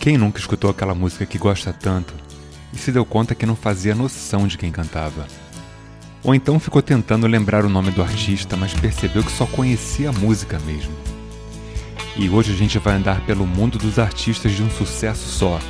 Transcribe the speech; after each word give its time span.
Quem 0.00 0.16
nunca 0.16 0.40
escutou 0.40 0.70
aquela 0.70 0.94
música 0.94 1.26
que 1.26 1.36
gosta 1.36 1.74
tanto 1.74 2.14
e 2.72 2.78
se 2.78 2.90
deu 2.90 3.04
conta 3.04 3.34
que 3.34 3.44
não 3.44 3.54
fazia 3.54 3.94
noção 3.94 4.46
de 4.46 4.56
quem 4.56 4.72
cantava? 4.72 5.26
Ou 6.24 6.34
então 6.34 6.58
ficou 6.58 6.80
tentando 6.80 7.26
lembrar 7.26 7.66
o 7.66 7.68
nome 7.68 7.90
do 7.90 8.02
artista, 8.02 8.56
mas 8.56 8.72
percebeu 8.72 9.22
que 9.22 9.30
só 9.30 9.44
conhecia 9.44 10.08
a 10.08 10.12
música 10.12 10.58
mesmo. 10.60 10.94
E 12.16 12.30
hoje 12.30 12.50
a 12.50 12.56
gente 12.56 12.78
vai 12.78 12.94
andar 12.94 13.20
pelo 13.26 13.46
mundo 13.46 13.76
dos 13.76 13.98
artistas 13.98 14.52
de 14.52 14.62
um 14.62 14.70
sucesso 14.70 15.28
só. 15.28 15.60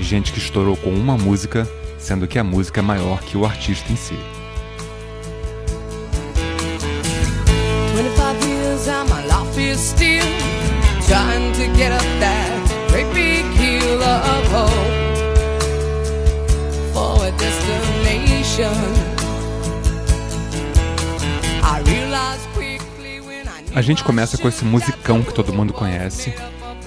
Gente 0.00 0.32
que 0.32 0.38
estourou 0.38 0.78
com 0.78 0.94
uma 0.94 1.18
música, 1.18 1.68
sendo 1.98 2.26
que 2.26 2.38
a 2.38 2.44
música 2.44 2.80
é 2.80 2.82
maior 2.82 3.20
que 3.20 3.36
o 3.36 3.44
artista 3.44 3.92
em 3.92 3.96
si. 3.96 4.18
25 7.94 8.46
years 8.46 8.88
and 8.88 9.04
my 9.04 9.22
life 9.26 9.58
is 9.58 9.78
still 9.80 10.05
A 23.76 23.82
gente 23.82 24.02
começa 24.02 24.38
com 24.38 24.48
esse 24.48 24.64
musicão 24.64 25.22
que 25.22 25.34
todo 25.34 25.52
mundo 25.52 25.70
conhece, 25.70 26.32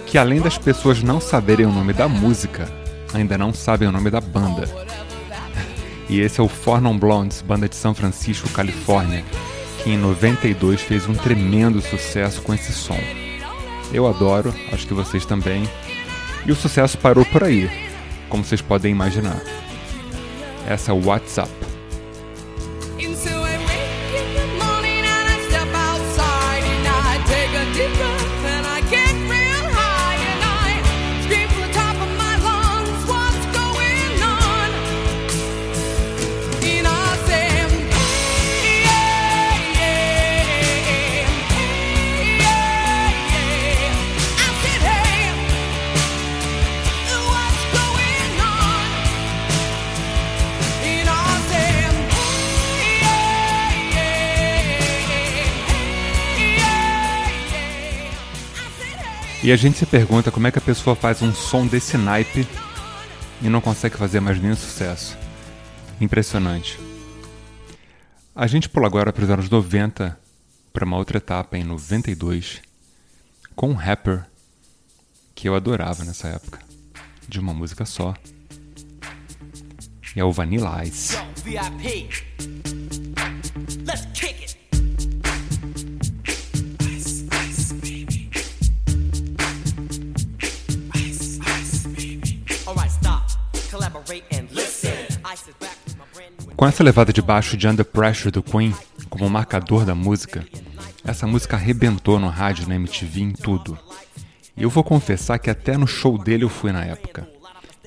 que 0.08 0.18
além 0.18 0.42
das 0.42 0.58
pessoas 0.58 1.04
não 1.04 1.22
saberem 1.22 1.68
o 1.68 1.72
nome 1.72 1.94
da 1.94 2.08
música, 2.08 2.68
ainda 3.14 3.38
não 3.38 3.54
sabem 3.54 3.88
o 3.88 3.92
nome 3.92 4.10
da 4.10 4.20
banda. 4.20 4.68
E 6.10 6.20
esse 6.20 6.40
é 6.40 6.44
o 6.44 6.48
Four 6.48 6.82
Non 6.82 6.98
Blondes, 6.98 7.44
banda 7.44 7.70
de 7.70 7.76
São 7.76 7.94
Francisco, 7.94 8.50
Califórnia, 8.50 9.24
que 9.84 9.92
em 9.92 9.98
92 10.00 10.82
fez 10.82 11.08
um 11.08 11.14
tremendo 11.14 11.80
sucesso 11.80 12.42
com 12.42 12.56
esse 12.56 12.74
som. 12.74 13.00
Eu 13.94 14.08
adoro, 14.08 14.52
acho 14.74 14.88
que 14.88 14.94
vocês 14.96 15.28
também. 15.28 15.70
E 16.44 16.52
o 16.52 16.56
sucesso 16.56 16.98
parou 16.98 17.24
por 17.24 17.44
aí, 17.44 17.70
como 18.30 18.44
vocês 18.44 18.62
podem 18.64 18.92
imaginar. 18.92 19.40
Essa 20.68 20.92
é 20.92 20.96
WhatsApp. 20.96 21.69
E 59.50 59.52
a 59.52 59.56
gente 59.56 59.80
se 59.80 59.86
pergunta 59.88 60.30
como 60.30 60.46
é 60.46 60.52
que 60.52 60.60
a 60.60 60.62
pessoa 60.62 60.96
faz 60.96 61.24
um 61.24 61.34
som 61.34 61.66
desse 61.66 61.98
naipe 61.98 62.48
e 63.42 63.50
não 63.50 63.60
consegue 63.60 63.98
fazer 63.98 64.20
mais 64.20 64.40
nenhum 64.40 64.56
sucesso. 64.56 65.18
Impressionante. 66.00 66.80
A 68.36 68.46
gente 68.46 68.70
pula 68.70 68.86
agora 68.86 69.12
para 69.12 69.24
os 69.24 69.30
anos 69.32 69.50
90, 69.50 70.16
para 70.72 70.86
uma 70.86 70.98
outra 70.98 71.18
etapa 71.18 71.58
em 71.58 71.64
92, 71.64 72.62
com 73.56 73.72
um 73.72 73.74
rapper 73.74 74.24
que 75.34 75.50
eu 75.50 75.56
adorava 75.56 76.06
nessa 76.06 76.28
época, 76.28 76.60
de 77.28 77.40
uma 77.40 77.52
música 77.52 77.86
só. 77.86 78.14
E 80.16 80.20
é 80.20 80.24
o 80.24 80.32
Vanilla 80.32 80.84
Ice. 80.86 81.18
Com 96.56 96.66
essa 96.66 96.84
levada 96.84 97.14
de 97.14 97.22
baixo 97.22 97.56
de 97.56 97.68
Under 97.68 97.86
Pressure 97.86 98.32
do 98.32 98.44
Queen 98.44 98.76
como 99.10 99.30
marcador 99.30 99.86
da 99.86 99.96
música, 99.96 100.46
essa 101.04 101.26
música 101.26 101.56
arrebentou 101.56 102.20
no 102.20 102.28
rádio, 102.28 102.68
na 102.68 102.76
MTV, 102.76 103.22
em 103.22 103.32
tudo. 103.32 103.78
E 104.56 104.64
eu 104.64 104.70
vou 104.70 104.84
confessar 104.84 105.40
que 105.40 105.50
até 105.50 105.78
no 105.78 105.88
show 105.88 106.18
dele 106.18 106.44
eu 106.44 106.50
fui 106.50 106.72
na 106.72 106.84
época. 106.84 107.28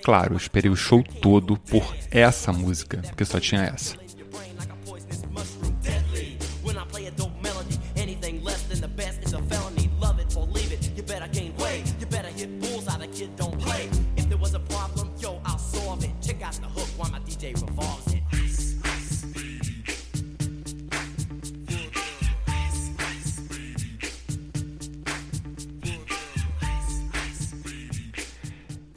Claro, 0.02 0.34
eu 0.34 0.38
esperei 0.38 0.70
o 0.70 0.76
show 0.76 1.02
todo 1.02 1.56
por 1.56 1.94
essa 2.10 2.52
música, 2.52 2.98
porque 2.98 3.24
só 3.24 3.38
tinha 3.38 3.62
essa. 3.62 3.96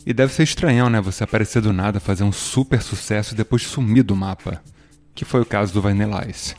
E 0.05 0.13
deve 0.13 0.31
ser 0.31 0.43
estranhão, 0.43 0.87
né? 0.87 1.01
Você 1.01 1.23
aparecer 1.23 1.61
do 1.61 1.73
nada, 1.73 1.99
fazer 1.99 2.23
um 2.23 2.31
super 2.31 2.81
sucesso 2.81 3.33
e 3.33 3.37
depois 3.37 3.63
sumir 3.63 4.03
do 4.03 4.15
mapa. 4.15 4.61
Que 5.15 5.25
foi 5.25 5.41
o 5.41 5.45
caso 5.45 5.73
do 5.73 5.81
Vanilla 5.81 6.27
Ice. 6.29 6.55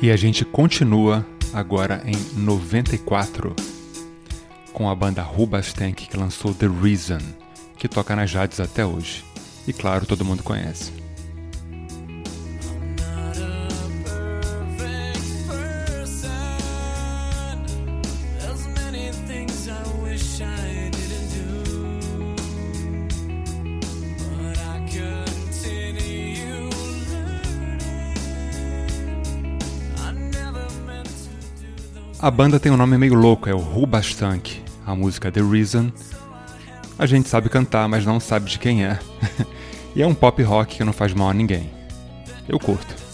E 0.00 0.10
a 0.10 0.16
gente 0.16 0.44
continua 0.44 1.26
agora 1.52 2.00
em 2.04 2.14
94 2.38 3.56
com 4.72 4.88
a 4.88 4.94
banda 4.94 5.20
Rubastank 5.20 6.06
que 6.06 6.16
lançou 6.16 6.54
The 6.54 6.68
Reason 6.68 7.45
que 7.76 7.88
toca 7.88 8.16
nas 8.16 8.32
rádios 8.32 8.60
até 8.60 8.84
hoje. 8.84 9.24
E 9.66 9.72
claro, 9.72 10.06
todo 10.06 10.24
mundo 10.24 10.42
conhece. 10.42 10.92
A 32.18 32.30
banda 32.30 32.58
tem 32.58 32.72
um 32.72 32.76
nome 32.76 32.98
meio 32.98 33.14
louco, 33.14 33.48
é 33.48 33.54
o 33.54 33.58
Rubastank. 33.58 34.60
A 34.84 34.96
música 34.96 35.30
The 35.30 35.42
Reason 35.42 35.92
a 36.98 37.06
gente 37.06 37.28
sabe 37.28 37.48
cantar, 37.48 37.88
mas 37.88 38.04
não 38.04 38.18
sabe 38.18 38.50
de 38.50 38.58
quem 38.58 38.84
é. 38.84 38.98
e 39.94 40.02
é 40.02 40.06
um 40.06 40.14
pop 40.14 40.42
rock 40.42 40.76
que 40.76 40.84
não 40.84 40.92
faz 40.92 41.12
mal 41.12 41.30
a 41.30 41.34
ninguém. 41.34 41.70
Eu 42.48 42.58
curto. 42.58 43.05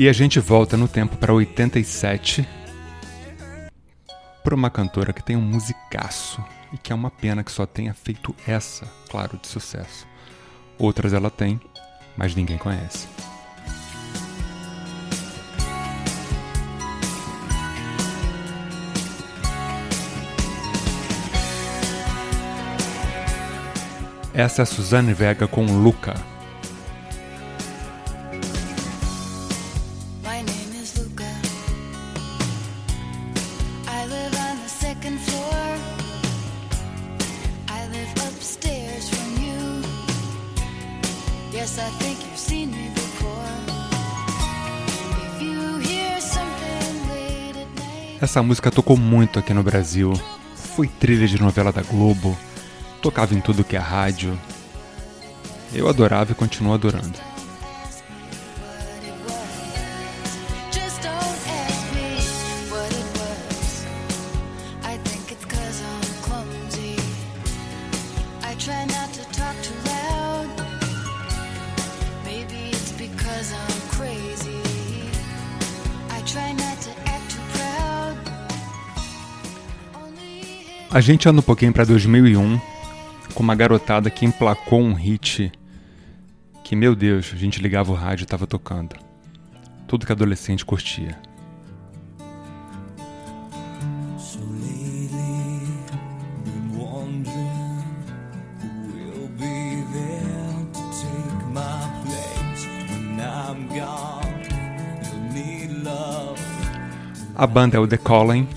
E 0.00 0.08
a 0.08 0.14
gente 0.14 0.40
volta 0.40 0.78
no 0.78 0.88
tempo 0.88 1.14
para 1.18 1.30
87 1.30 2.48
para 4.42 4.54
uma 4.54 4.70
cantora 4.70 5.12
que 5.12 5.22
tem 5.22 5.36
um 5.36 5.42
musicaço 5.42 6.42
e 6.72 6.78
que 6.78 6.90
é 6.90 6.94
uma 6.94 7.10
pena 7.10 7.44
que 7.44 7.52
só 7.52 7.66
tenha 7.66 7.92
feito 7.92 8.34
essa, 8.46 8.90
claro, 9.10 9.36
de 9.36 9.46
sucesso. 9.46 10.06
Outras 10.78 11.12
ela 11.12 11.28
tem, 11.28 11.60
mas 12.16 12.34
ninguém 12.34 12.56
conhece. 12.56 13.06
Essa 24.32 24.62
é 24.62 24.64
a 24.64 24.66
Suzanne 24.66 25.12
Vega 25.12 25.46
com 25.46 25.66
Luca. 25.66 26.14
Essa 48.30 48.44
música 48.44 48.70
tocou 48.70 48.96
muito 48.96 49.40
aqui 49.40 49.52
no 49.52 49.60
Brasil. 49.60 50.12
Foi 50.54 50.86
trilha 50.86 51.26
de 51.26 51.42
novela 51.42 51.72
da 51.72 51.82
Globo, 51.82 52.38
tocava 53.02 53.34
em 53.34 53.40
tudo 53.40 53.64
que 53.64 53.74
é 53.74 53.80
rádio. 53.80 54.38
Eu 55.74 55.88
adorava 55.88 56.30
e 56.30 56.34
continuo 56.36 56.72
adorando. 56.72 57.18
A 80.92 81.00
gente 81.00 81.28
anda 81.28 81.38
um 81.38 81.42
pouquinho 81.42 81.72
para 81.72 81.84
2001 81.84 82.60
com 83.32 83.42
uma 83.44 83.54
garotada 83.54 84.10
que 84.10 84.26
emplacou 84.26 84.80
um 84.80 84.92
hit 84.92 85.52
que, 86.64 86.74
meu 86.74 86.96
Deus, 86.96 87.30
a 87.32 87.36
gente 87.36 87.62
ligava 87.62 87.92
o 87.92 87.94
rádio 87.94 88.24
e 88.24 88.26
tava 88.26 88.44
tocando. 88.44 88.96
Tudo 89.86 90.04
que 90.04 90.10
adolescente 90.10 90.64
curtia. 90.64 91.16
A 107.36 107.46
banda 107.46 107.76
é 107.76 107.80
o 107.80 107.86
The 107.86 107.96
Calling 107.96 108.48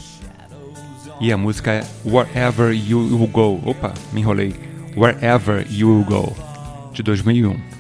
e 1.20 1.32
a 1.32 1.38
música 1.38 1.72
é 1.72 1.84
Wherever 2.06 2.74
You 2.74 3.00
Will 3.00 3.28
Go. 3.28 3.60
Opa, 3.66 3.94
me 4.12 4.22
enrolei. 4.22 4.54
Wherever 4.96 5.66
You 5.70 5.90
Will 5.90 6.06
Go, 6.06 6.36
de 6.94 7.02
2001. 7.02 7.73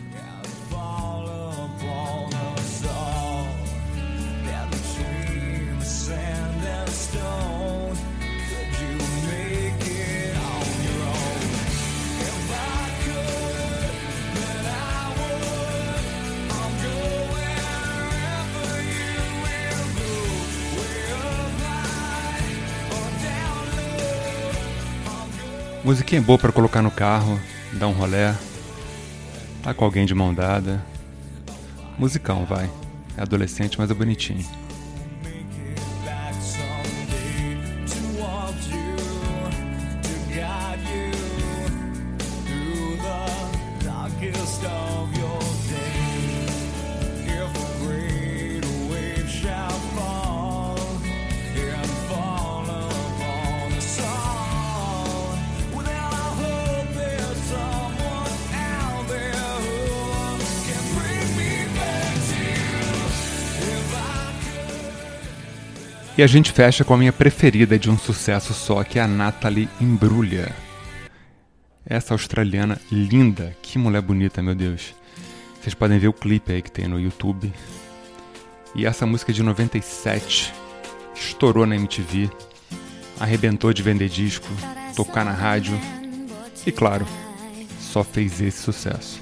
Musiquinha 25.83 26.21
boa 26.21 26.39
para 26.39 26.51
colocar 26.53 26.81
no 26.81 26.89
carro, 26.89 27.38
dar 27.74 27.88
um 27.88 27.91
rolé, 27.91 28.33
tá 29.62 29.74
com 29.74 29.83
alguém 29.83 30.06
de 30.06 30.15
mão 30.15 30.33
dada. 30.33 30.81
Musicão, 32.00 32.45
vai. 32.45 32.69
É 33.18 33.21
adolescente, 33.21 33.77
mas 33.77 33.91
é 33.91 33.94
bonitinho. 33.94 34.45
E 66.18 66.21
a 66.21 66.27
gente 66.27 66.51
fecha 66.51 66.83
com 66.83 66.94
a 66.94 66.98
minha 66.98 67.12
preferida 67.12 67.77
de 67.77 67.89
um 67.89 67.98
sucesso 67.98 68.54
só, 68.54 68.83
que 68.83 69.00
é 69.00 69.01
a 69.01 69.07
Natalie 69.07 69.68
Imbruglia. 69.81 70.51
Essa 71.86 72.13
australiana 72.13 72.80
linda, 72.92 73.56
que 73.62 73.80
mulher 73.80 74.01
bonita, 74.01 74.42
meu 74.42 74.54
Deus. 74.54 74.94
Vocês 75.60 75.74
podem 75.74 75.98
ver 75.98 76.07
o 76.07 76.13
clipe 76.13 76.51
aí 76.51 76.62
que 76.62 76.71
tem 76.71 76.88
no 76.88 77.00
YouTube. 77.00 77.51
E 78.75 78.86
essa 78.86 79.06
música 79.06 79.31
é 79.31 79.36
de 79.36 79.44
97 79.44 80.54
estourou 81.15 81.65
na 81.65 81.75
MTV, 81.75 82.30
arrebentou 83.19 83.71
de 83.74 83.83
vender 83.83 84.09
disco, 84.09 84.48
tocar 84.95 85.24
na 85.24 85.31
rádio 85.31 85.80
e, 86.66 86.71
claro, 86.71 87.06
só 87.80 88.04
fez 88.04 88.42
esse 88.42 88.62
sucesso. 88.62 89.21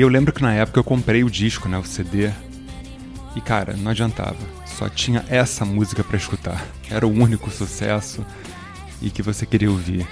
E 0.00 0.02
eu 0.02 0.08
lembro 0.08 0.32
que 0.32 0.40
na 0.40 0.54
época 0.54 0.80
eu 0.80 0.84
comprei 0.84 1.22
o 1.22 1.30
disco, 1.30 1.68
né, 1.68 1.76
o 1.76 1.84
CD. 1.84 2.30
E 3.36 3.40
cara, 3.42 3.76
não 3.76 3.90
adiantava. 3.90 4.38
Só 4.64 4.88
tinha 4.88 5.22
essa 5.28 5.62
música 5.62 6.02
para 6.02 6.16
escutar. 6.16 6.66
Era 6.88 7.06
o 7.06 7.12
único 7.12 7.50
sucesso 7.50 8.24
e 9.02 9.10
que 9.10 9.22
você 9.22 9.44
queria 9.44 9.70
ouvir. 9.70 10.08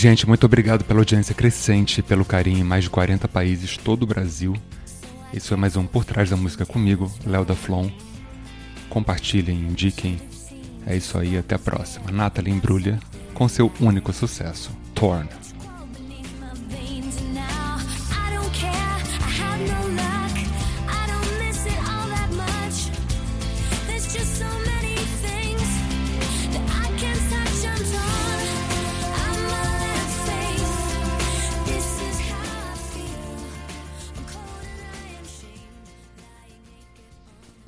Gente, 0.00 0.26
muito 0.26 0.46
obrigado 0.46 0.82
pela 0.82 1.00
audiência 1.00 1.34
crescente, 1.34 2.02
pelo 2.02 2.24
carinho 2.24 2.60
em 2.60 2.64
mais 2.64 2.84
de 2.84 2.90
40 2.90 3.28
países, 3.28 3.76
todo 3.76 4.04
o 4.04 4.06
Brasil. 4.06 4.56
Esse 5.32 5.48
foi 5.48 5.58
mais 5.58 5.76
um 5.76 5.84
Por 5.84 6.06
Trás 6.06 6.30
da 6.30 6.38
Música 6.38 6.64
comigo, 6.64 7.12
Léo 7.26 7.44
da 7.44 7.54
Flon. 7.54 7.90
Compartilhem, 8.88 9.58
indiquem. 9.58 10.18
É 10.86 10.96
isso 10.96 11.18
aí, 11.18 11.36
até 11.36 11.54
a 11.54 11.58
próxima. 11.58 12.10
Nathalie 12.10 12.50
Embrulha 12.50 12.98
com 13.34 13.46
seu 13.46 13.70
único 13.78 14.10
sucesso, 14.10 14.70
Torn. 14.94 15.28